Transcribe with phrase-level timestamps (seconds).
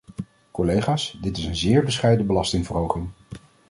[0.51, 3.09] Collega's, dit is een zeer bescheiden belastingverhoging.